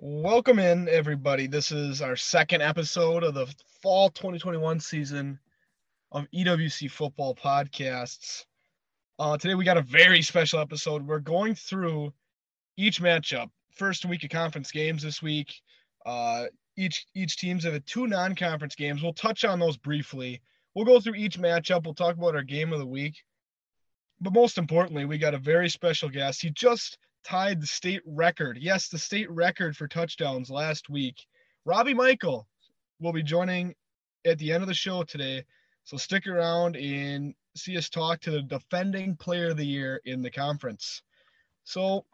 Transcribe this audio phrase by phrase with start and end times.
[0.00, 1.48] Welcome in, everybody.
[1.48, 3.52] This is our second episode of the
[3.82, 5.40] fall 2021 season
[6.12, 8.44] of EWC Football Podcasts.
[9.18, 11.04] Uh, today, we got a very special episode.
[11.04, 12.12] We're going through
[12.76, 13.50] each matchup.
[13.74, 15.52] First week of conference games this week.
[16.06, 16.44] Uh,
[16.76, 19.02] each each team's have two non-conference games.
[19.02, 20.40] We'll touch on those briefly.
[20.76, 21.82] We'll go through each matchup.
[21.84, 23.16] We'll talk about our game of the week.
[24.20, 26.40] But most importantly, we got a very special guest.
[26.40, 28.58] He just tied the state record.
[28.60, 31.26] Yes, the state record for touchdowns last week.
[31.64, 32.46] Robbie Michael
[33.00, 33.74] will be joining
[34.24, 35.44] at the end of the show today.
[35.84, 40.22] So stick around and see us talk to the defending player of the year in
[40.22, 41.02] the conference.
[41.64, 42.04] So,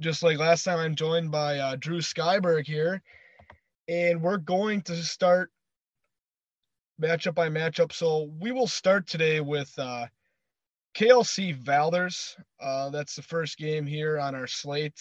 [0.00, 3.02] just like last time, I'm joined by uh, Drew Skyberg here,
[3.88, 5.50] and we're going to start
[7.00, 7.92] matchup by matchup.
[7.92, 10.06] So, we will start today with uh,
[10.94, 12.34] KLC Valders.
[12.60, 15.00] Uh, that's the first game here on our slate,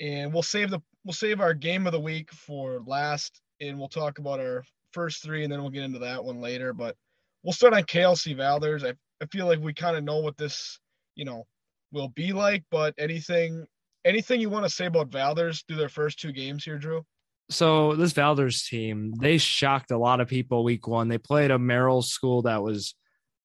[0.00, 3.88] and we'll save the we'll save our game of the week for last, and we'll
[3.88, 6.72] talk about our first three, and then we'll get into that one later.
[6.72, 6.96] But
[7.42, 8.86] we'll start on KLC Valders.
[8.86, 10.78] I I feel like we kind of know what this
[11.14, 11.46] you know
[11.92, 13.66] will be like, but anything
[14.04, 17.04] anything you want to say about Valders through their first two games here, Drew?
[17.50, 21.08] So this Valders team, they shocked a lot of people week one.
[21.08, 22.94] They played a Merrill school that was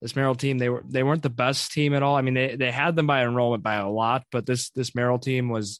[0.04, 2.18] this Merrill team, they were they weren't the best team at all.
[2.18, 5.18] I mean, they they had them by enrollment by a lot, but this this Merrill
[5.18, 5.80] team was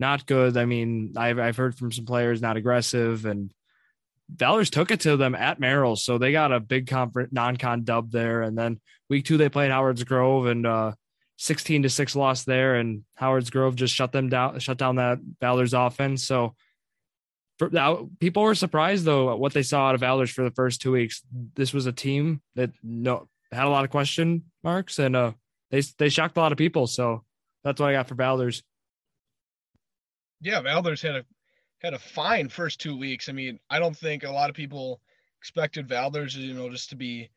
[0.00, 0.56] not good.
[0.56, 3.52] I mean, I've I've heard from some players not aggressive, and
[4.34, 8.10] Valders took it to them at Merrill, so they got a big conference non-con dub
[8.10, 8.42] there.
[8.42, 10.92] And then week two they played Howard's Grove and uh,
[11.36, 15.20] sixteen to six loss there, and Howard's Grove just shut them down, shut down that
[15.40, 16.24] Valders offense.
[16.24, 16.54] So.
[17.58, 20.80] For, people were surprised though at what they saw out of Valders for the first
[20.80, 21.22] two weeks.
[21.54, 25.32] This was a team that no had a lot of question marks and uh
[25.70, 26.86] they they shocked a lot of people.
[26.86, 27.24] So
[27.64, 28.62] that's what I got for Valders.
[30.40, 31.24] Yeah, Valders had a
[31.80, 33.28] had a fine first two weeks.
[33.28, 35.00] I mean, I don't think a lot of people
[35.38, 37.30] expected Valders, you know, just to be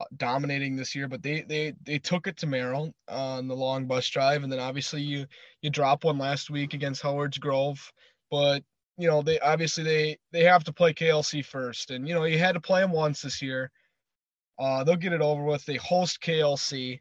[0.00, 3.86] uh, dominating this year, but they they they took it to Merrill on the long
[3.86, 5.26] bus drive, and then obviously you
[5.62, 7.92] you drop one last week against Howard's Grove,
[8.30, 8.62] but
[8.96, 12.38] you know they obviously they they have to play KLC first, and you know you
[12.38, 13.70] had to play them once this year.
[14.58, 15.64] Uh, they'll get it over with.
[15.64, 17.00] They host KLC.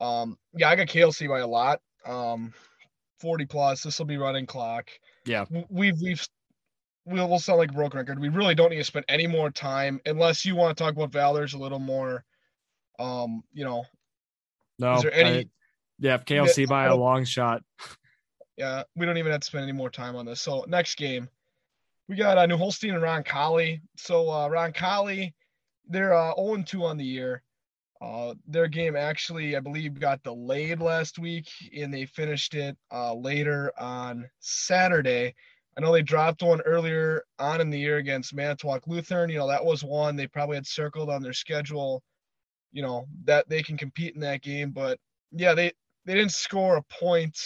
[0.00, 1.80] Um, yeah, I got KLC by a lot.
[2.04, 2.52] Um,
[3.20, 3.82] 40 plus.
[3.82, 4.90] This will be running clock.
[5.24, 5.44] Yeah.
[5.68, 6.26] We've we've
[7.04, 8.18] we'll, we'll sound like a broken record.
[8.18, 11.10] We really don't need to spend any more time unless you want to talk about
[11.10, 12.24] Valders a little more.
[12.98, 13.84] Um, you know.
[14.78, 14.94] No.
[14.94, 15.38] Is there any?
[15.38, 15.46] I,
[15.98, 17.62] yeah, KLC by a long shot.
[18.56, 20.40] Yeah, we don't even have to spend any more time on this.
[20.40, 21.28] So next game,
[22.08, 23.80] we got uh, New Holstein and Roncalli.
[23.96, 25.32] So uh, Roncalli
[25.88, 27.42] they're uh, 0 2 on the year.
[28.00, 33.14] Uh, their game actually, I believe, got delayed last week, and they finished it uh,
[33.14, 35.34] later on Saturday.
[35.76, 39.30] I know they dropped one earlier on in the year against Manitowoc Lutheran.
[39.30, 42.02] You know, that was one they probably had circled on their schedule,
[42.72, 44.70] you know, that they can compete in that game.
[44.70, 44.98] But
[45.32, 45.72] yeah, they,
[46.04, 47.36] they didn't score a point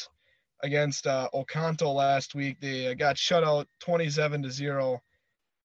[0.62, 2.58] against uh, Oconto last week.
[2.60, 5.00] They uh, got shut out 27 to 0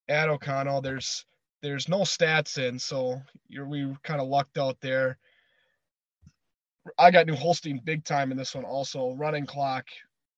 [0.08, 0.82] at Oconto.
[0.82, 1.24] There's
[1.62, 5.18] there's no stats in, so you're we kind of lucked out there.
[6.98, 9.12] I got New Holstein big time in this one also.
[9.12, 9.86] Running clock.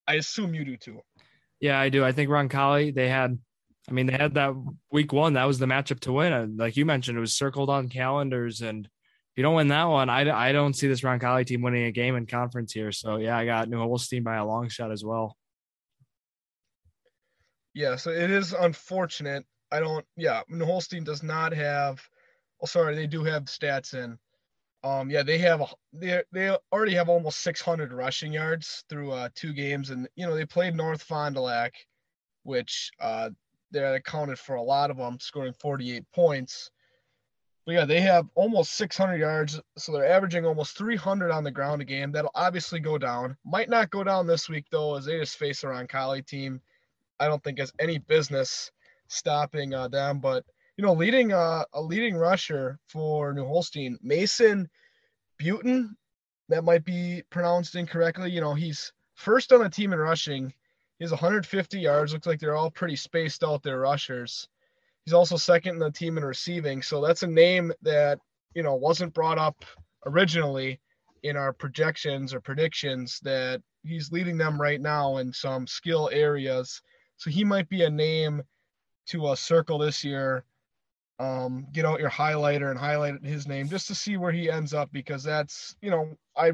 [0.08, 1.00] I assume you do too.
[1.60, 2.04] Yeah, I do.
[2.04, 3.38] I think Roncalli, they had
[3.88, 4.54] I mean, they had that
[4.92, 5.34] week one.
[5.34, 6.32] That was the matchup to win.
[6.32, 8.60] And like you mentioned, it was circled on calendars.
[8.60, 11.84] And if you don't win that one, I, I don't see this Roncalli team winning
[11.84, 12.92] a game in conference here.
[12.92, 15.36] So, yeah, I got New Holstein by a long shot as well.
[17.74, 20.04] Yeah, so it is unfortunate I don't.
[20.16, 22.00] Yeah, the Holstein does not have.
[22.62, 24.18] Oh, sorry, they do have stats in.
[24.82, 25.60] Um, yeah, they have.
[25.60, 30.26] a, They they already have almost 600 rushing yards through uh, two games, and you
[30.26, 31.74] know they played North Fond du Lac,
[32.42, 33.30] which uh,
[33.70, 36.70] they accounted for a lot of them, scoring 48 points.
[37.66, 41.82] But yeah, they have almost 600 yards, so they're averaging almost 300 on the ground
[41.82, 42.10] a game.
[42.10, 43.36] That'll obviously go down.
[43.44, 46.60] Might not go down this week though, as they just face a Roncalli team.
[47.20, 48.72] I don't think has any business
[49.10, 50.20] stopping uh, them.
[50.20, 50.44] But
[50.76, 54.68] you know, leading uh, a leading rusher for New Holstein, Mason
[55.40, 55.90] Butin.
[56.48, 58.30] That might be pronounced incorrectly.
[58.30, 60.52] You know, he's first on the team in rushing.
[60.98, 62.12] He has 150 yards.
[62.12, 64.48] Looks like they're all pretty spaced out their rushers.
[65.04, 66.82] He's also second in the team in receiving.
[66.82, 68.18] So that's a name that
[68.54, 69.64] you know wasn't brought up
[70.06, 70.80] originally
[71.22, 76.80] in our projections or predictions that he's leading them right now in some skill areas.
[77.16, 78.42] So he might be a name
[79.06, 80.44] to a circle this year.
[81.18, 84.72] Um, get out your highlighter and highlight his name just to see where he ends
[84.72, 86.52] up because that's you know I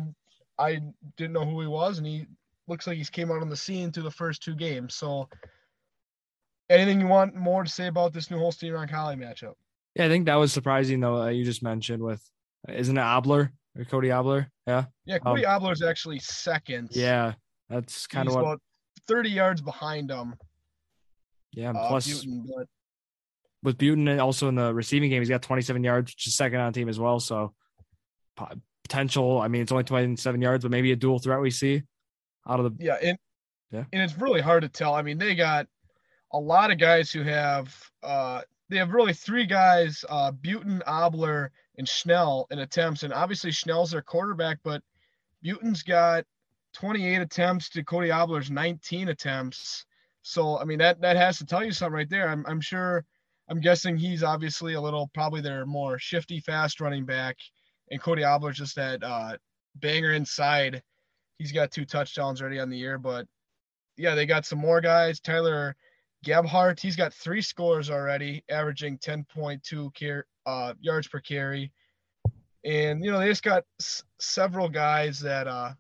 [0.58, 0.80] I
[1.16, 2.26] didn't know who he was and he
[2.68, 4.94] looks like he's came out on the scene through the first two games.
[4.94, 5.28] So,
[6.68, 9.54] anything you want more to say about this New Holstein Roncalli matchup?
[9.94, 11.22] Yeah, I think that was surprising though.
[11.22, 12.22] Uh, you just mentioned with,
[12.68, 14.50] isn't it Abler or Cody Abler?
[14.66, 14.86] Yeah.
[15.04, 16.88] Yeah, Cody um, is actually second.
[16.92, 17.34] Yeah,
[17.68, 18.40] that's kind of what.
[18.42, 18.60] About
[19.08, 20.34] 30 yards behind him.
[21.56, 22.68] Yeah, uh, plus Butin, but...
[23.64, 26.72] with Butin also in the receiving game, he's got 27 yards, which is second on
[26.72, 27.18] team as well.
[27.18, 27.52] So
[28.84, 29.40] potential.
[29.40, 31.82] I mean, it's only 27 yards, but maybe a dual threat we see
[32.46, 32.84] out of the.
[32.84, 33.18] Yeah, and
[33.72, 34.94] yeah, and it's really hard to tell.
[34.94, 35.66] I mean, they got
[36.32, 41.50] a lot of guys who have uh they have really three guys, uh Butin, Abler,
[41.78, 43.02] and Schnell in attempts.
[43.02, 44.82] And obviously Schnell's their quarterback, but
[45.44, 46.24] Butin's got
[46.74, 49.85] 28 attempts to Cody Abler's 19 attempts.
[50.26, 52.28] So I mean that that has to tell you something right there.
[52.28, 53.04] I'm I'm sure
[53.48, 57.36] I'm guessing he's obviously a little probably their more shifty, fast running back,
[57.92, 59.36] and Cody Abler's just that uh,
[59.76, 60.82] banger inside.
[61.38, 63.28] He's got two touchdowns already on the year, but
[63.96, 65.20] yeah, they got some more guys.
[65.20, 65.76] Tyler
[66.24, 71.70] Gebhardt, he's got three scores already, averaging 10.2 car- uh, yards per carry.
[72.64, 75.74] And you know they just got s- several guys that uh,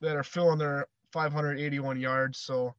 [0.00, 2.40] that are filling their 581 yards.
[2.40, 2.74] So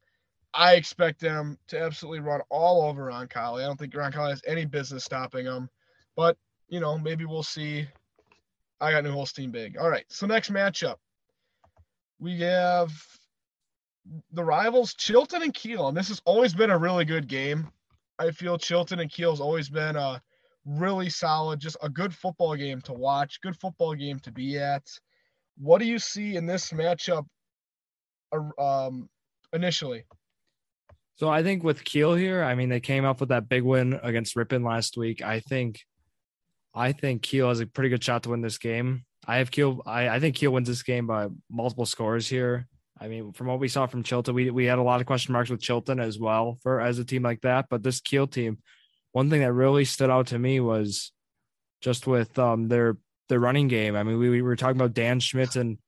[0.53, 3.61] I expect them to absolutely run all over Roncalli.
[3.61, 5.69] I don't think Roncalli has any business stopping them,
[6.15, 6.37] but
[6.67, 7.87] you know maybe we'll see.
[8.81, 9.77] I got New Holstein big.
[9.77, 10.95] All right, so next matchup,
[12.19, 12.91] we have
[14.31, 17.69] the rivals Chilton and Kiel, and this has always been a really good game.
[18.17, 20.21] I feel Chilton and Kiel has always been a
[20.65, 24.83] really solid, just a good football game to watch, good football game to be at.
[25.57, 27.25] What do you see in this matchup
[28.31, 29.09] uh, um,
[29.53, 30.05] initially?
[31.19, 33.99] So I think with Kiel here, I mean they came up with that big win
[34.01, 35.21] against Ripon last week.
[35.21, 35.81] I think
[36.73, 39.03] I think Kiel has a pretty good shot to win this game.
[39.27, 39.81] I have Kiel.
[39.85, 42.69] I, I think Kiel wins this game by multiple scores here.
[42.97, 45.33] I mean, from what we saw from Chilton, we we had a lot of question
[45.33, 47.65] marks with Chilton as well for as a team like that.
[47.69, 48.59] But this Kiel team,
[49.11, 51.11] one thing that really stood out to me was
[51.81, 52.95] just with um their
[53.27, 53.97] the running game.
[53.97, 55.79] I mean, we, we were talking about Dan Schmidt in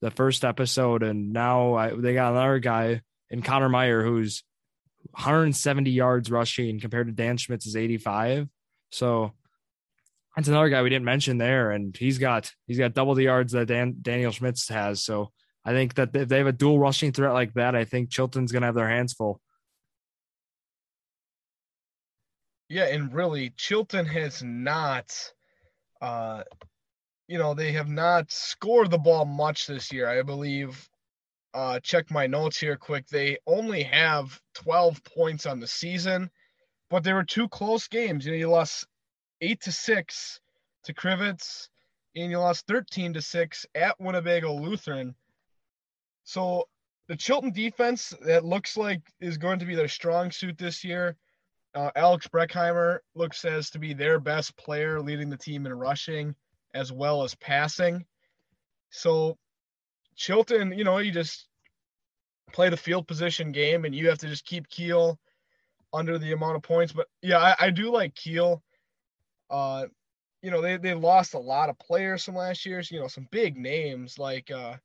[0.00, 4.42] the first episode, and now I, they got another guy in Connor Meyer who's
[5.10, 8.48] 170 yards rushing compared to Dan Schmitz's 85.
[8.90, 9.32] So
[10.34, 13.52] that's another guy we didn't mention there, and he's got he's got double the yards
[13.52, 15.02] that Dan, Daniel Schmitz has.
[15.04, 15.32] So
[15.64, 18.52] I think that if they have a dual rushing threat like that, I think Chilton's
[18.52, 19.40] gonna have their hands full.
[22.68, 25.14] Yeah, and really, Chilton has not
[26.00, 26.42] uh,
[27.28, 30.06] you know, they have not scored the ball much this year.
[30.06, 30.86] I believe,
[31.54, 33.06] uh, check my notes here quick.
[33.08, 36.30] They only have 12 points on the season,
[36.90, 38.24] but there were two close games.
[38.24, 38.86] You know, you lost
[39.40, 40.40] eight to six
[40.84, 41.68] to Crivitz,
[42.16, 45.14] and you lost 13 to six at Winnebago Lutheran.
[46.24, 46.68] So
[47.08, 51.16] the Chilton defense that looks like is going to be their strong suit this year.
[51.74, 56.34] Uh, Alex Breckheimer looks as to be their best player, leading the team in rushing
[56.74, 58.04] as well as passing.
[58.90, 59.38] So
[60.16, 61.46] Chilton, you know, you just
[62.52, 65.18] play the field position game and you have to just keep Kiel
[65.92, 66.92] under the amount of points.
[66.92, 68.62] But yeah, I, I do like Kiel.
[69.50, 69.86] Uh,
[70.42, 73.28] you know, they, they lost a lot of players from last year's, you know, some
[73.30, 74.76] big names like uh,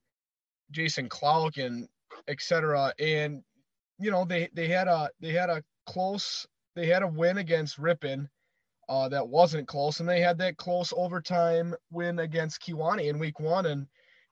[0.72, 1.88] Jason Clark and
[2.28, 2.94] etc.
[3.00, 3.44] And,
[4.00, 6.46] you know, they, they had a they had a close
[6.78, 8.30] they had a win against Ripon
[8.88, 13.40] uh, that wasn't close, and they had that close overtime win against Kewaunee in Week
[13.40, 13.66] One.
[13.66, 13.88] And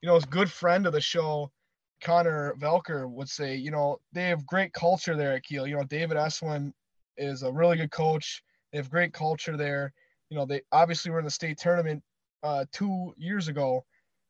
[0.05, 1.51] you know, his good friend of the show,
[1.99, 5.65] Connor Velker, would say, you know, they have great culture there at Kiel.
[5.65, 6.73] You know, David Eswin
[7.17, 8.43] is a really good coach.
[8.71, 9.91] They have great culture there.
[10.29, 12.03] You know, they obviously were in the state tournament
[12.43, 13.83] uh, two years ago,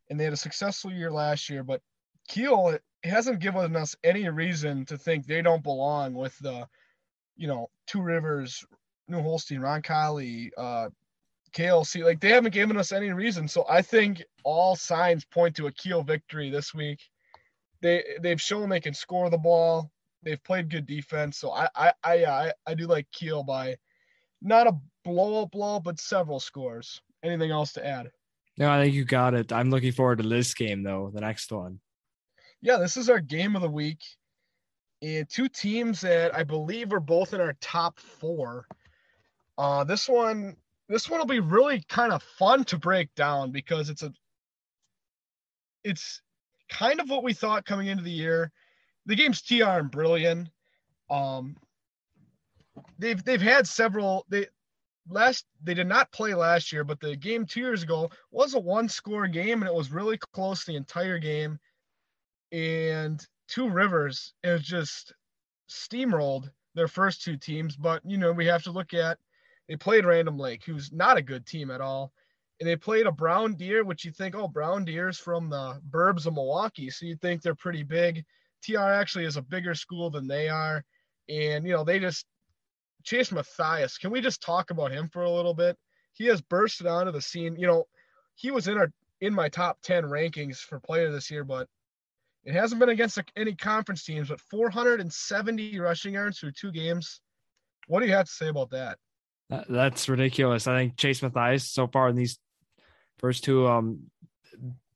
[0.09, 1.61] and they had a successful year last year.
[1.61, 1.81] But
[2.29, 6.69] Kiel hasn't given us any reason to think they don't belong with the,
[7.35, 8.63] you know, Two Rivers
[9.09, 10.87] New Holstein, Roncalli, uh,
[11.55, 13.47] KLC, like they haven't given us any reason.
[13.47, 16.99] So I think all signs point to a Kiel victory this week.
[17.81, 19.91] They they've shown they can score the ball.
[20.23, 21.37] They've played good defense.
[21.37, 23.77] So I I I I, I do like Kiel by
[24.41, 27.01] not a blow up blow, but several scores.
[27.23, 28.11] Anything else to add?
[28.57, 29.51] No, I think you got it.
[29.51, 31.79] I'm looking forward to this game though, the next one.
[32.61, 34.01] Yeah, this is our game of the week.
[35.01, 38.65] And two teams that I believe are both in our top four.
[39.57, 40.55] Uh, this one,
[40.87, 44.11] this one will be really kind of fun to break down because it's a,
[45.83, 46.21] it's
[46.69, 48.51] kind of what we thought coming into the year.
[49.05, 50.49] The game's TR and Brillion.
[51.09, 51.55] Um,
[52.97, 54.25] they've they've had several.
[54.29, 54.47] They
[55.09, 58.59] last they did not play last year, but the game two years ago was a
[58.59, 61.59] one score game and it was really close the entire game.
[62.51, 65.13] And Two Rivers is just
[65.69, 69.17] steamrolled their first two teams, but you know we have to look at
[69.67, 72.11] they played Random Lake, who's not a good team at all,
[72.59, 76.25] and they played a Brown Deer, which you think, oh, Brown Deer's from the burbs
[76.25, 78.23] of Milwaukee, so you think they're pretty big.
[78.63, 80.83] TR actually is a bigger school than they are,
[81.29, 82.25] and you know they just
[83.03, 83.97] Chase Matthias.
[83.97, 85.77] Can we just talk about him for a little bit?
[86.13, 87.55] He has bursted onto the scene.
[87.57, 87.85] You know,
[88.35, 88.91] he was in our
[89.21, 91.67] in my top 10 rankings for player this year, but
[92.43, 97.21] it hasn't been against any conference teams, but 470 rushing yards through two games.
[97.87, 98.97] What do you have to say about that?
[99.49, 100.67] That's ridiculous.
[100.67, 102.39] I think Chase Matthias so far in these
[103.19, 104.11] first two um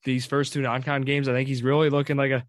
[0.04, 2.44] these first two non-con games, I think he's really looking like a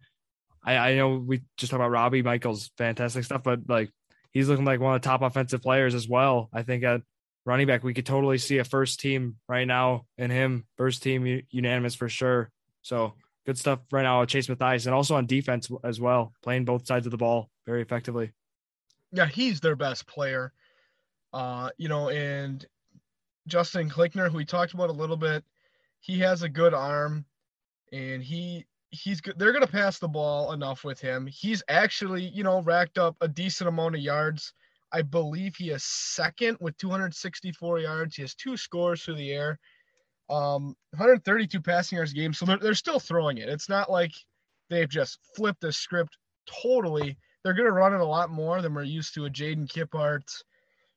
[0.62, 3.90] I, I know we just talked about Robbie Michaels fantastic stuff, but like
[4.33, 6.49] he's looking like one of the top offensive players as well.
[6.52, 7.02] I think at
[7.45, 11.42] running back, we could totally see a first team right now in him, first team
[11.50, 12.50] unanimous for sure.
[12.83, 13.14] So
[13.47, 16.87] good stuff right now with Chase Matthias and also on defense as well, playing both
[16.87, 18.33] sides of the ball very effectively.
[19.12, 20.52] Yeah, he's their best player.
[21.33, 22.67] Uh, you know, and
[23.47, 25.45] Justin Klickner, who we talked about a little bit,
[26.01, 27.25] he has a good arm
[27.93, 29.39] and he he's good.
[29.39, 31.27] They're to pass the ball enough with him.
[31.27, 34.53] He's actually, you know, racked up a decent amount of yards.
[34.93, 38.17] I believe he is second with 264 yards.
[38.17, 39.59] He has two scores through the air,
[40.29, 42.33] um, 132 passing yards a game.
[42.33, 43.49] So they're, they're still throwing it.
[43.49, 44.11] It's not like
[44.69, 46.17] they've just flipped the script
[46.63, 47.17] totally.
[47.45, 50.25] They're going to run it a lot more than we're used to a Jaden Kippart,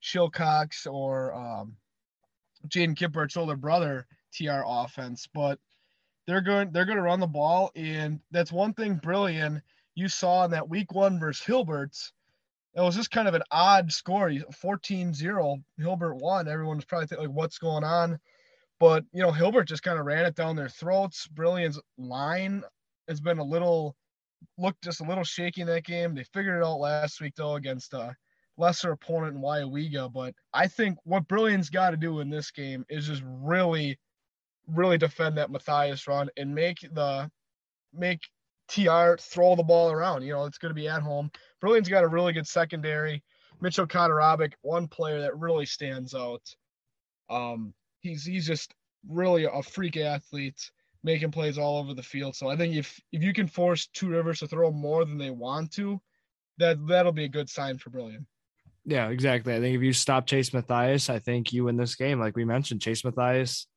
[0.03, 1.77] Shilcox, or um,
[2.67, 5.27] Jaden Kippart's older brother TR offense.
[5.33, 5.60] But–
[6.25, 9.62] they're going they're going to run the ball, and that's one thing Brillion
[9.95, 12.12] you saw in that week one versus Hilbert's.
[12.75, 15.63] It was just kind of an odd score, 14-0.
[15.77, 16.48] Hilbert won.
[16.48, 18.19] Everyone's probably thinking, like, what's going on?
[18.79, 21.27] But you know, Hilbert just kind of ran it down their throats.
[21.27, 22.63] Brillion's line
[23.07, 23.95] has been a little
[24.57, 26.15] looked just a little shaky in that game.
[26.15, 28.15] They figured it out last week though against a
[28.57, 30.12] lesser opponent in Weyauwega.
[30.12, 33.98] But I think what Brillion's got to do in this game is just really
[34.67, 37.29] really defend that Matthias run and make the
[37.93, 38.22] make
[38.67, 40.24] TR throw the ball around.
[40.24, 41.31] You know, it's going to be at home.
[41.62, 43.24] Brillion's got a really good secondary.
[43.62, 46.41] Mitchell Kotarabic, one player that really stands out.
[47.29, 48.74] Um, he's he's just
[49.07, 50.72] really a freak athlete,
[51.03, 52.36] making plays all over the field.
[52.36, 55.31] So I think if if you can force Two Rivers to throw more than they
[55.31, 56.01] want to,
[56.57, 58.25] that that'll be a good sign for Brilliant.
[58.86, 59.56] Yeah, exactly.
[59.56, 62.20] I think if you stop Chase Matthias, I think you win this game.
[62.20, 63.68] Like we mentioned, Chase Matthias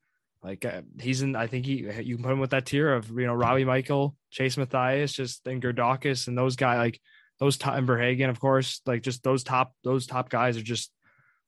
[0.43, 3.09] like uh, he's in, I think he you can put him with that tier of
[3.09, 7.01] you know Robbie Michael, Chase Matthias, just and Gerdakis and those guys like
[7.39, 10.91] those top and Verhagen, of course, like just those top those top guys are just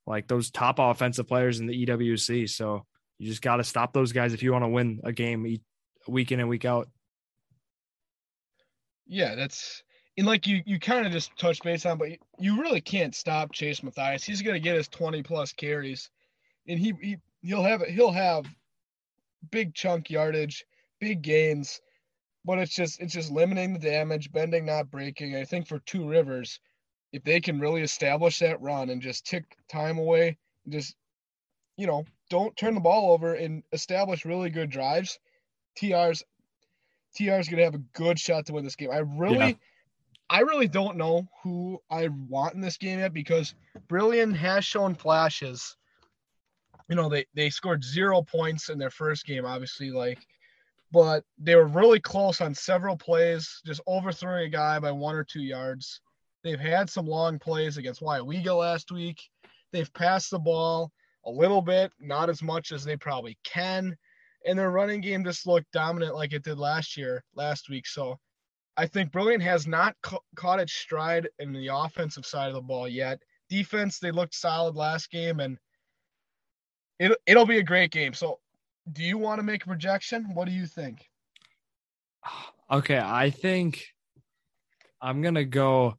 [0.07, 2.49] like those top offensive players in the EWC.
[2.49, 2.85] So
[3.19, 5.59] you just got to stop those guys if you want to win a game
[6.07, 6.89] week in and week out.
[9.05, 9.83] Yeah, that's
[10.19, 13.53] and like you you kind of just touched base on, but you really can't stop
[13.53, 14.21] Chase Matthias.
[14.21, 16.09] He's gonna get his twenty plus carries,
[16.67, 17.89] and he he he'll have it.
[17.91, 18.45] he'll have
[19.49, 20.65] big chunk yardage,
[20.99, 21.79] big gains,
[22.43, 25.37] but it's just it's just limiting the damage, bending not breaking.
[25.37, 26.59] I think for Two Rivers,
[27.13, 30.97] if they can really establish that run and just tick time away, just
[31.77, 35.17] you know, don't turn the ball over and establish really good drives,
[35.77, 36.23] TR's
[37.15, 38.91] TR's gonna have a good shot to win this game.
[38.91, 39.53] I really yeah.
[40.29, 43.55] I really don't know who I want in this game yet because
[43.87, 45.75] Brillion has shown flashes.
[46.87, 50.19] You know they they scored zero points in their first game obviously like
[50.91, 55.23] but they were really close on several plays just overthrowing a guy by one or
[55.23, 56.01] two yards.
[56.43, 59.21] They've had some long plays against Weyauwega last week.
[59.71, 60.91] They've passed the ball
[61.25, 63.95] a little bit not as much as they probably can
[64.45, 67.85] and their running game just looked dominant like it did last year last week.
[67.85, 68.19] So
[68.79, 72.61] I think Brillion has not ca- caught its stride in the offensive side of the
[72.61, 73.19] ball yet
[73.49, 75.57] defense they looked solid last game and
[76.99, 78.13] it, it'll be a great game.
[78.13, 78.39] So,
[78.91, 80.33] do you want to make a projection?
[80.33, 81.05] What do you think?
[82.71, 83.83] Okay, I think
[85.01, 85.97] I'm gonna go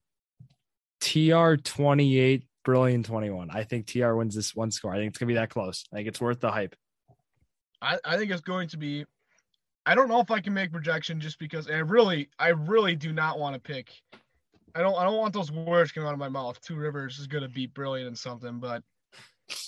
[1.01, 3.51] TR 28, Brillion 21.
[3.51, 4.95] I think TR wins this one score.
[4.95, 5.85] I think it's gonna be that close.
[5.93, 6.77] I think it's worth the hype.
[7.83, 9.05] I, I think it's going to be.
[9.87, 13.13] I don't know if I can make projection just because I really, I really do
[13.13, 13.91] not want to pick.
[14.75, 16.61] I don't, I don't want those words coming out of my mouth.
[16.61, 18.83] Two Rivers is going to be Brilliant in something, but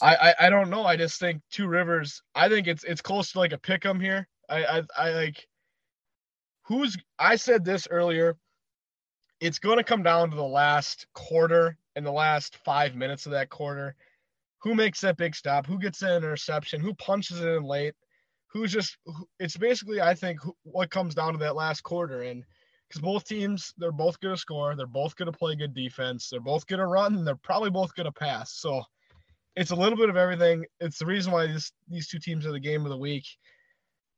[0.00, 0.84] I, I, I don't know.
[0.84, 2.22] I just think Two Rivers.
[2.34, 4.28] I think it's it's close to like a pick 'em here.
[4.48, 5.48] I, I I like.
[6.64, 8.36] Who's I said this earlier.
[9.40, 13.32] It's going to come down to the last quarter and the last five minutes of
[13.32, 13.96] that quarter.
[14.60, 15.66] Who makes that big stop?
[15.66, 16.80] Who gets an interception?
[16.80, 17.94] Who punches it in late?
[18.52, 18.96] Who's just?
[19.40, 22.44] It's basically I think what comes down to that last quarter and
[22.88, 26.28] because both teams they're both going to score, they're both going to play good defense,
[26.28, 28.52] they're both going to run, and they're probably both going to pass.
[28.52, 28.82] So
[29.56, 30.64] it's a little bit of everything.
[30.80, 33.24] It's the reason why these these two teams are the game of the week.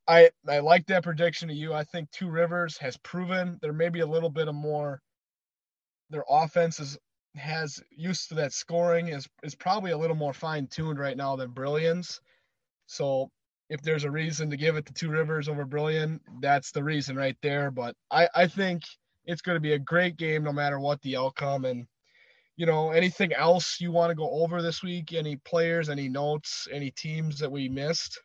[0.08, 1.72] I I like that prediction of you.
[1.72, 5.00] I think Two Rivers has proven there may be a little bit of more.
[6.10, 6.98] Their offense is
[7.36, 11.36] has used to that scoring is is probably a little more fine tuned right now
[11.36, 12.20] than Brillion's.
[12.86, 13.30] So
[13.68, 17.16] if there's a reason to give it to Two Rivers over Brillion, that's the reason
[17.16, 17.70] right there.
[17.70, 18.82] But I I think
[19.24, 21.64] it's going to be a great game no matter what the outcome.
[21.64, 21.86] And
[22.56, 25.12] you know anything else you want to go over this week?
[25.12, 25.88] Any players?
[25.88, 26.68] Any notes?
[26.72, 28.20] Any teams that we missed?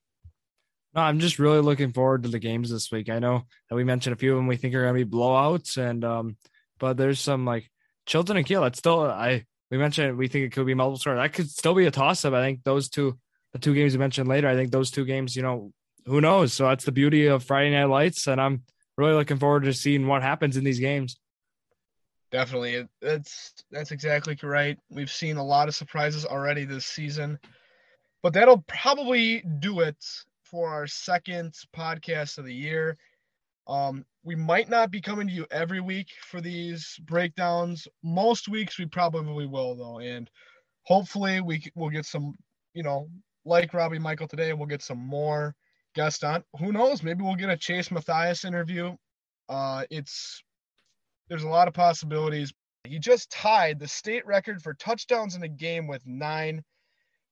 [0.93, 3.10] No, I'm just really looking forward to the games this week.
[3.10, 5.10] I know that we mentioned a few of them we think are going to be
[5.10, 6.38] blowouts, and um,
[6.79, 7.69] but there's some like
[8.05, 8.63] Chilton and Kiel.
[8.63, 11.15] That's still I we mentioned we think it could be multiple score.
[11.15, 12.34] That could still be a toss up.
[12.34, 13.19] I think those two,
[13.53, 14.48] the two games you mentioned later.
[14.48, 15.72] I think those two games, you know,
[16.06, 16.53] who knows?
[16.53, 18.63] So that's the beauty of Friday Night Lights, and I'm
[18.98, 21.18] really looking forward to seeing what happens in these games.
[22.32, 24.77] Definitely, that's that's exactly right.
[24.91, 27.39] We've seen a lot of surprises already this season,
[28.22, 29.98] but that'll probably do it
[30.44, 32.98] for our second podcast of the year.
[33.68, 37.88] Um, we might not be coming to you every week for these breakdowns.
[38.03, 40.29] Most weeks we probably will though, and
[40.84, 42.36] hopefully we will get some,
[42.74, 43.10] you know,
[43.50, 45.56] like Robbie Michael today, we'll get some more
[45.96, 46.44] guests on.
[46.60, 47.03] Who knows?
[47.03, 48.96] Maybe we'll get a Chase Matthias interview.
[49.50, 50.41] Uh, it's
[51.27, 52.53] there's a lot of possibilities.
[52.88, 56.63] He just tied the state record for touchdowns in a game with nine.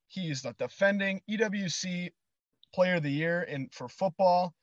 [0.08, 2.10] He's the defending EWC
[2.74, 4.54] Player of the Year in for football.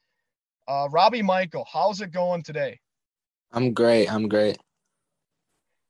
[0.68, 2.78] Uh, Robbie Michael, how's it going today?
[3.52, 4.12] I'm great.
[4.12, 4.58] I'm great.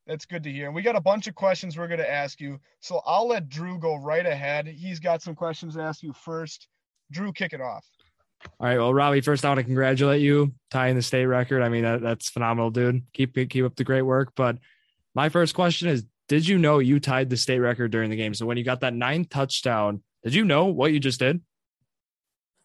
[0.07, 0.67] That's good to hear.
[0.67, 2.59] And we got a bunch of questions we're going to ask you.
[2.79, 4.67] So I'll let Drew go right ahead.
[4.67, 6.67] He's got some questions to ask you first.
[7.11, 7.85] Drew, kick it off.
[8.59, 8.77] All right.
[8.77, 11.63] Well, Robbie, first I want to congratulate you tying the state record.
[11.63, 13.01] I mean, that, that's phenomenal, dude.
[13.13, 14.33] Keep keep up the great work.
[14.35, 14.57] But
[15.15, 18.33] my first question is, did you know you tied the state record during the game?
[18.33, 21.41] So when you got that nine touchdown, did you know what you just did?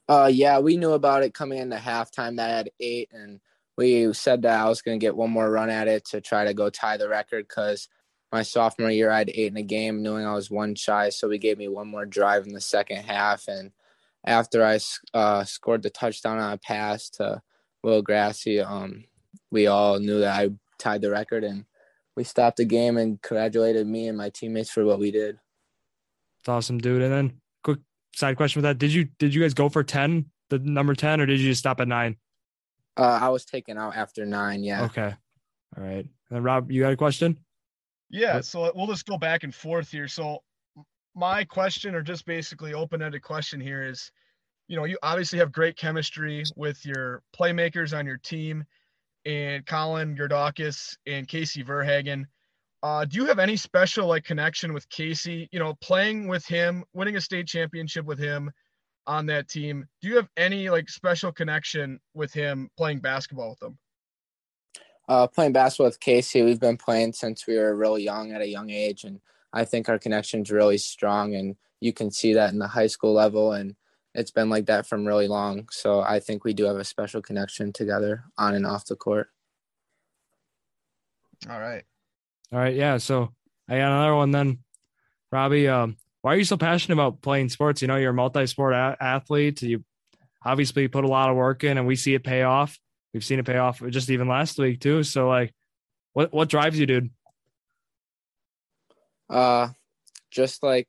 [0.08, 3.40] Uh, yeah, we knew about it coming into halftime that I had eight, and
[3.80, 6.44] we said that I was going to get one more run at it to try
[6.44, 7.88] to go tie the record because
[8.30, 11.08] my sophomore year I had eight in a game, knowing I was one shy.
[11.08, 13.72] So we gave me one more drive in the second half, and
[14.22, 14.80] after I
[15.14, 17.40] uh, scored the touchdown on a pass to
[17.82, 19.04] Will Grassy, um,
[19.50, 21.64] we all knew that I tied the record, and
[22.16, 25.38] we stopped the game and congratulated me and my teammates for what we did.
[26.40, 27.00] It's awesome, dude.
[27.00, 27.78] And then quick
[28.14, 28.76] side question with that.
[28.76, 31.60] Did you did you guys go for ten, the number ten, or did you just
[31.60, 32.18] stop at nine?
[33.00, 34.62] Uh, I was taken out after nine.
[34.62, 34.84] Yeah.
[34.84, 35.14] Okay.
[35.76, 36.06] All right.
[36.30, 37.38] And Rob, you got a question?
[38.10, 38.36] Yeah.
[38.36, 38.44] What?
[38.44, 40.06] So we'll just go back and forth here.
[40.06, 40.40] So
[41.14, 44.12] my question, or just basically open-ended question here, is,
[44.68, 48.64] you know, you obviously have great chemistry with your playmakers on your team,
[49.24, 52.26] and Colin Gerdakis and Casey Verhagen.
[52.82, 55.48] Uh, do you have any special like connection with Casey?
[55.52, 58.50] You know, playing with him, winning a state championship with him
[59.06, 59.86] on that team.
[60.00, 63.78] Do you have any like special connection with him playing basketball with him?
[65.08, 68.46] Uh, playing basketball with Casey, we've been playing since we were really young at a
[68.46, 69.20] young age, and
[69.52, 73.12] I think our connection's really strong, and you can see that in the high school
[73.12, 73.74] level, and
[74.14, 75.68] it's been like that from really long.
[75.72, 79.30] So I think we do have a special connection together on and off the court.
[81.48, 81.82] All right.
[82.52, 82.98] All right, yeah.
[82.98, 83.32] So
[83.68, 84.58] I got another one then,
[85.32, 85.68] Robbie.
[85.68, 87.82] Um, why are you so passionate about playing sports?
[87.82, 89.62] You know, you're a multi-sport a- athlete.
[89.62, 89.84] You
[90.44, 92.78] obviously put a lot of work in, and we see it pay off.
[93.12, 95.02] We've seen it pay off just even last week too.
[95.02, 95.52] So, like,
[96.12, 97.10] what what drives you, dude?
[99.28, 99.68] Uh,
[100.30, 100.88] just like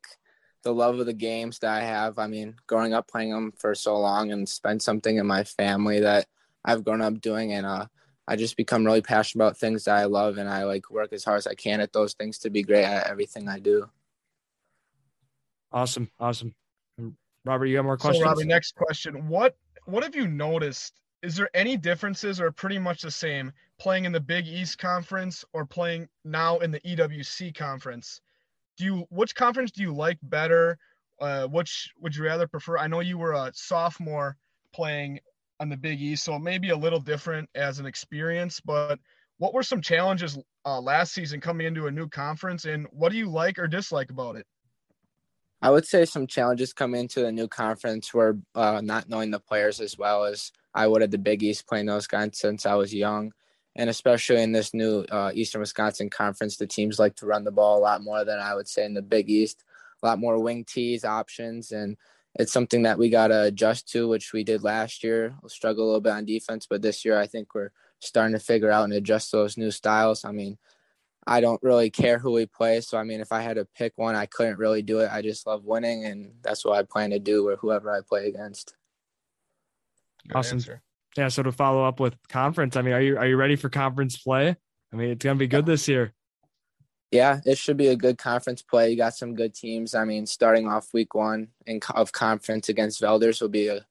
[0.64, 2.20] the love of the games that I have.
[2.20, 6.02] I mean, growing up playing them for so long and spend something in my family
[6.02, 6.28] that
[6.64, 7.88] I've grown up doing, and uh,
[8.28, 11.24] I just become really passionate about things that I love and I like work as
[11.24, 13.90] hard as I can at those things to be great at everything I do.
[15.72, 16.10] Awesome.
[16.20, 16.54] Awesome.
[17.46, 18.24] Robert, you got more questions?
[18.24, 19.28] So Robbie, next question.
[19.28, 19.56] What
[19.86, 20.94] what have you noticed?
[21.24, 25.46] Is there any differences or pretty much the same playing in the Big East conference
[25.54, 28.22] or playing now in the EWC conference?
[28.78, 30.78] Do you which conference do you like better?
[31.20, 32.78] Uh, which would you rather prefer?
[32.78, 34.38] I know you were a sophomore
[34.74, 35.20] playing
[35.60, 38.60] on the Big East, so it may be a little different as an experience.
[38.60, 39.00] But
[39.38, 43.18] what were some challenges uh, last season coming into a new conference, and what do
[43.18, 44.46] you like or dislike about it?
[45.62, 49.40] I would say some challenges come into the new conference were uh, not knowing the
[49.40, 52.74] players as well as I would at the Big East, playing those guys since I
[52.76, 53.34] was young.
[53.76, 57.52] And especially in this new uh, Eastern Wisconsin conference, the teams like to run the
[57.52, 59.64] ball a lot more than I would say in the Big East.
[60.02, 61.96] A lot more wing tees options, and
[62.36, 65.36] it's something that we got to adjust to, which we did last year.
[65.42, 68.44] We'll struggle a little bit on defense, but this year I think we're starting to
[68.44, 70.26] figure out and adjust those new styles.
[70.26, 70.58] I mean,
[71.28, 72.82] I don't really care who we play.
[72.82, 75.10] So I mean, if I had to pick one, I couldn't really do it.
[75.12, 78.28] I just love winning, and that's what I plan to do with whoever I play
[78.28, 78.76] against.
[80.28, 80.58] Good awesome.
[80.58, 80.82] Answer.
[81.18, 81.28] Yeah.
[81.28, 84.18] So to follow up with conference, I mean, are you are you ready for conference
[84.18, 84.56] play?
[84.92, 86.14] I mean, it's gonna be good this year.
[87.12, 88.90] Yeah, it should be a good conference play.
[88.90, 89.94] You got some good teams.
[89.94, 93.86] I mean, starting off week one in of conference against Valders will be a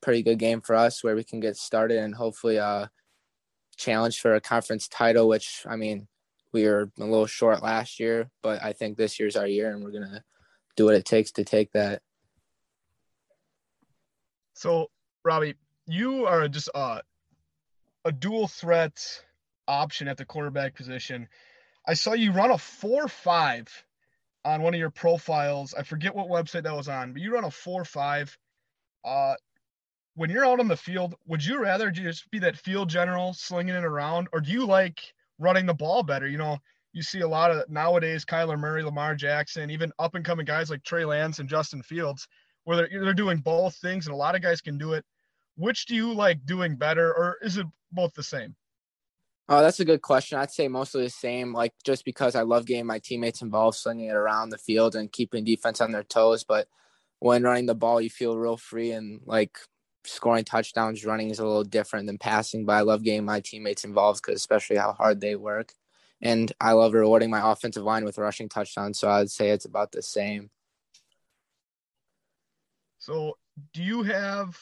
[0.00, 2.86] pretty good game for us where we can get started and hopefully uh
[3.76, 5.28] challenge for a conference title.
[5.28, 6.06] Which I mean,
[6.52, 9.82] we were a little short last year, but I think this year's our year, and
[9.82, 10.24] we're gonna
[10.76, 12.02] do what it takes to take that.
[14.54, 14.90] So,
[15.24, 15.54] Robbie,
[15.86, 17.02] you are just a
[18.18, 19.24] dual threat
[19.68, 21.28] option at the quarterback position.
[21.86, 23.68] I saw you run a four five
[24.44, 25.74] on one of your profiles.
[25.74, 28.36] I forget what website that was on, but you run a four five.
[29.04, 29.34] Uh,
[30.14, 33.74] when you're out on the field, would you rather just be that field general slinging
[33.74, 36.28] it around, or do you like running the ball better.
[36.28, 36.58] You know,
[36.92, 40.70] you see a lot of nowadays Kyler Murray, Lamar Jackson, even up and coming guys
[40.70, 42.28] like Trey Lance and Justin Fields,
[42.64, 45.04] where they're, they're doing both things, and a lot of guys can do it.
[45.56, 48.54] Which do you like doing better, or is it both the same?
[49.48, 50.38] Oh, that's a good question.
[50.38, 54.08] I'd say mostly the same, like just because I love getting my teammates involved, slinging
[54.08, 56.44] it around the field and keeping defense on their toes.
[56.44, 56.68] But
[57.18, 59.58] when running the ball, you feel real free and like
[60.04, 63.84] scoring touchdowns running is a little different than passing, but I love getting my teammates
[63.84, 65.72] involved because especially how hard they work.
[66.22, 68.98] And I love rewarding my offensive line with rushing touchdowns.
[68.98, 70.50] So I'd say it's about the same.
[72.98, 73.38] So
[73.72, 74.58] do you have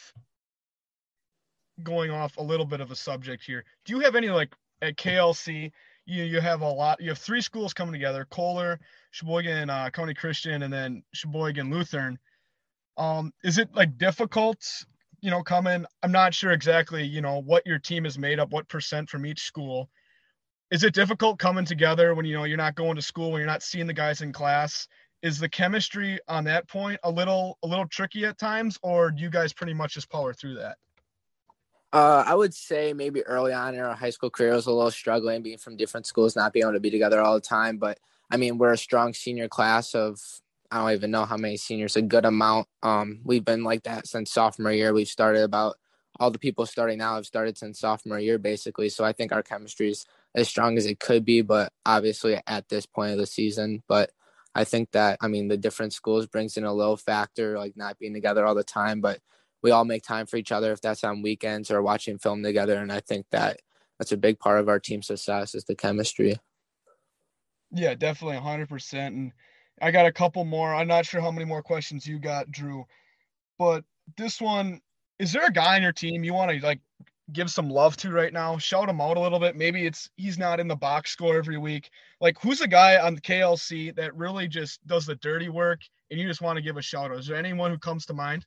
[1.83, 3.65] going off a little bit of a subject here?
[3.85, 5.73] Do you have any like at KLC?
[6.07, 7.01] You you have a lot.
[7.01, 8.79] You have three schools coming together: Kohler,
[9.11, 12.19] Sheboygan, uh, County Christian, and then Sheboygan Lutheran.
[12.97, 14.65] Um, is it like difficult
[15.21, 15.87] you know, come in.
[16.03, 19.27] I'm not sure exactly, you know, what your team is made up, what percent from
[19.27, 19.89] each school.
[20.71, 23.47] Is it difficult coming together when you know you're not going to school, when you're
[23.47, 24.87] not seeing the guys in class?
[25.23, 29.23] Is the chemistry on that point a little a little tricky at times, or do
[29.23, 30.77] you guys pretty much just power through that?
[31.93, 34.91] Uh, I would say maybe early on in our high school career was a little
[34.91, 37.79] struggling being from different schools, not being able to be together all the time.
[37.79, 37.99] But
[38.31, 40.21] I mean, we're a strong senior class of
[40.71, 42.69] I don't even know how many seniors, a good amount.
[42.83, 44.93] Um, we've been like that since sophomore year.
[44.93, 45.77] We've started about
[46.21, 48.89] all the people starting now have started since sophomore year, basically.
[48.89, 50.05] So I think our chemistry is
[50.35, 53.83] as strong as it could be, but obviously at this point of the season.
[53.89, 54.11] But
[54.55, 57.99] I think that I mean the different schools brings in a little factor, like not
[57.99, 59.21] being together all the time, but
[59.63, 62.77] we all make time for each other if that's on weekends or watching film together.
[62.77, 63.61] And I think that
[63.99, 66.37] that's a big part of our team success is the chemistry.
[67.71, 69.15] Yeah, definitely hundred percent.
[69.15, 69.33] And
[69.81, 70.75] I got a couple more.
[70.75, 72.85] I'm not sure how many more questions you got, Drew,
[73.59, 73.85] but
[74.17, 74.81] this one
[75.19, 76.81] is there a guy on your team you want to like
[77.33, 78.57] give some love to right now?
[78.59, 79.57] Shout him out a little bit.
[79.57, 81.91] Maybe it's he's not in the box score every week.
[82.21, 86.19] Like who's a guy on the KLC that really just does the dirty work and
[86.19, 87.19] you just want to give a shout out?
[87.19, 88.47] Is there anyone who comes to mind?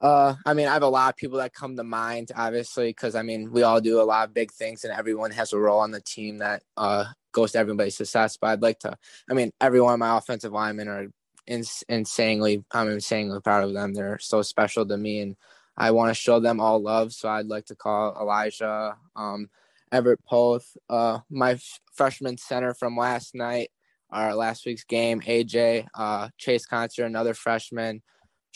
[0.00, 3.14] Uh, I mean, I have a lot of people that come to mind, obviously, because
[3.14, 5.80] I mean, we all do a lot of big things, and everyone has a role
[5.80, 8.38] on the team that uh goes to everybody's success.
[8.38, 8.96] But I'd like to,
[9.30, 11.06] I mean, every one of my offensive linemen are
[11.46, 13.92] ins- insanely, I'm insanely proud of them.
[13.92, 15.36] They're so special to me, and
[15.76, 17.12] I want to show them all love.
[17.12, 19.50] So I'd like to call Elijah, um,
[19.92, 23.68] Everett Poth, uh, my f- freshman center from last night,
[24.10, 28.02] our last week's game, AJ, uh, Chase Concert, another freshman.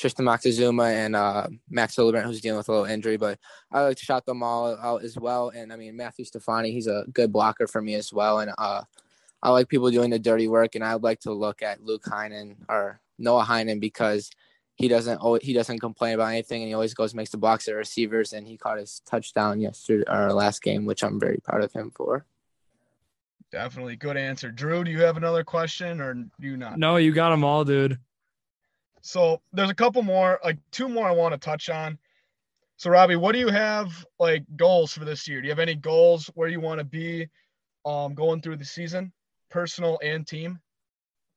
[0.01, 3.19] Tristan Moxazuma and uh, Max Hildebrand, who's dealing with a little injury.
[3.19, 3.39] But
[3.71, 5.51] I like to shout them all out as well.
[5.51, 8.41] And I mean, Matthew Stefani, he's a good blocker for me as well.
[8.41, 8.83] And uh,
[9.43, 10.75] I like people doing the dirty work.
[10.75, 14.31] And I'd like to look at Luke Heinen or Noah Heinen because
[14.77, 17.75] he doesn't he doesn't complain about anything, and he always goes makes the blocks at
[17.75, 18.33] receivers.
[18.33, 21.91] And he caught his touchdown yesterday, our last game, which I'm very proud of him
[21.95, 22.25] for.
[23.53, 24.83] Definitely good answer, Drew.
[24.83, 26.79] Do you have another question, or do you not?
[26.79, 27.99] No, you got them all, dude.
[29.01, 31.99] So there's a couple more, like two more I want to touch on.
[32.77, 35.41] So Robbie, what do you have like goals for this year?
[35.41, 37.29] Do you have any goals where you want to be
[37.85, 39.13] um going through the season,
[39.51, 40.61] personal and team?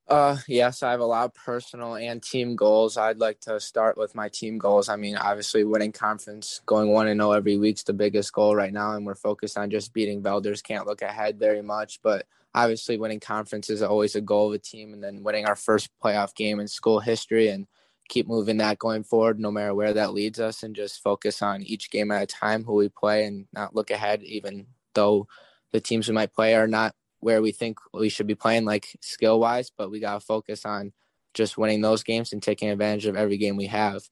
[0.07, 2.97] Uh yes, I have a lot of personal and team goals.
[2.97, 4.87] I'd like to start with my team goals.
[4.89, 8.73] I mean, obviously winning conference, going 1 and 0 every week's the biggest goal right
[8.73, 10.63] now and we're focused on just beating Valders.
[10.63, 14.59] Can't look ahead very much, but obviously winning conference is always a goal of a
[14.59, 17.67] team and then winning our first playoff game in school history and
[18.09, 21.63] keep moving that going forward no matter where that leads us and just focus on
[21.63, 25.27] each game at a time who we play and not look ahead even though
[25.71, 28.95] the teams we might play are not where we think we should be playing like
[29.01, 30.91] skill wise but we got to focus on
[31.33, 34.03] just winning those games and taking advantage of every game we have.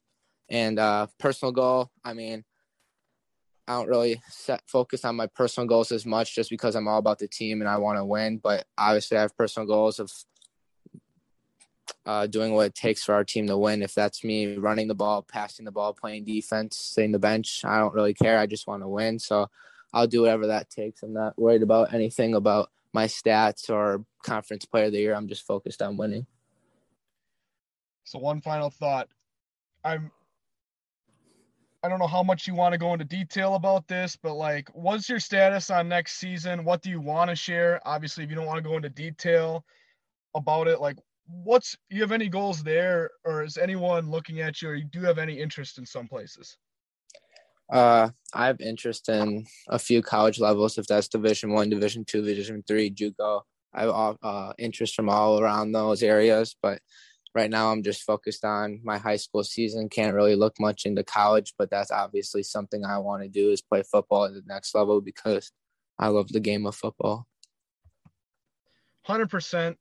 [0.48, 2.44] And uh personal goal i mean
[3.68, 6.98] I don't really set, focus on my personal goals as much just because I'm all
[6.98, 8.38] about the team and I want to win.
[8.38, 10.10] But obviously, I have personal goals of
[12.04, 13.82] uh, doing what it takes for our team to win.
[13.82, 17.78] If that's me running the ball, passing the ball, playing defense, staying the bench, I
[17.78, 18.38] don't really care.
[18.38, 19.18] I just want to win.
[19.18, 19.48] So
[19.92, 21.02] I'll do whatever that takes.
[21.02, 25.14] I'm not worried about anything about my stats or conference player of the year.
[25.14, 26.26] I'm just focused on winning.
[28.04, 29.08] So one final thought.
[29.84, 30.10] I'm
[31.82, 34.68] I don't know how much you want to go into detail about this, but like
[34.72, 36.64] what's your status on next season?
[36.64, 37.80] What do you want to share?
[37.84, 39.64] Obviously, if you don't want to go into detail
[40.34, 44.68] about it, like what's you have any goals there or is anyone looking at you
[44.68, 46.56] or you do have any interest in some places?
[47.72, 52.22] Uh, I have interest in a few college levels, if that's Division One, Division Two,
[52.22, 53.40] Division Three, JUCO.
[53.74, 56.80] I have uh, interest from all around those areas, but
[57.34, 59.88] right now I'm just focused on my high school season.
[59.88, 63.62] Can't really look much into college, but that's obviously something I want to do is
[63.62, 65.50] play football at the next level because
[65.98, 67.26] I love the game of football.
[69.04, 69.78] Hundred percent.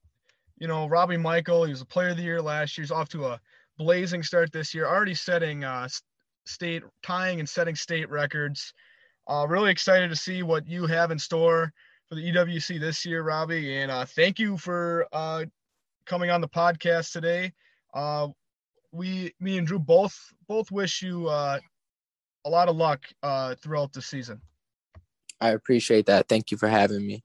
[0.58, 2.84] You know, Robbie Michael, he was a player of the year last year.
[2.84, 3.42] He's off to a
[3.78, 5.88] blazing start this year, already setting uh,
[6.46, 8.74] state tying and setting state records.
[9.28, 11.72] Uh, really excited to see what you have in store
[12.10, 13.78] for the EWC this year, Robbie.
[13.78, 15.46] And uh, thank you for uh,
[16.12, 17.54] coming on the podcast today.
[17.94, 18.28] Uh,
[18.92, 20.14] we, me and Drew both
[20.46, 21.58] both wish you uh,
[22.44, 24.42] a lot of luck uh, throughout the season.
[25.40, 26.28] I appreciate that.
[26.28, 27.24] Thank you for having me.